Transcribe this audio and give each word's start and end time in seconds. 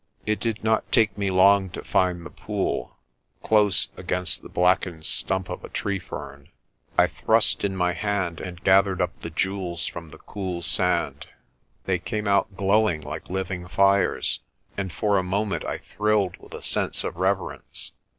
It 0.25 0.39
did 0.39 0.63
not 0.63 0.91
take 0.91 1.15
me 1.15 1.29
long 1.29 1.69
to 1.69 1.83
find 1.83 2.25
the 2.25 2.31
pool, 2.31 2.97
close 3.43 3.89
against 3.95 4.41
the 4.41 4.49
blackened 4.49 5.05
stump 5.05 5.47
of 5.47 5.63
a 5.63 5.69
tree 5.69 5.99
fern. 5.99 6.49
I 6.97 7.05
thrust 7.05 7.63
in 7.63 7.75
my 7.75 7.93
hand 7.93 8.39
and 8.41 8.63
gathered 8.63 8.99
up 8.99 9.19
the 9.21 9.29
jewels 9.29 9.85
from 9.85 10.09
the 10.09 10.17
cool 10.17 10.63
sand. 10.63 11.27
They 11.85 11.99
came 11.99 12.27
out 12.27 12.57
glowing 12.57 13.01
like 13.01 13.29
living 13.29 13.67
fires, 13.67 14.39
and 14.75 14.91
for 14.91 15.19
a 15.19 15.23
moment 15.23 15.63
I 15.65 15.77
thrilled 15.77 16.35
with 16.37 16.55
a 16.55 16.63
sense 16.63 17.03
of 17.03 17.17
reverence. 17.17 17.91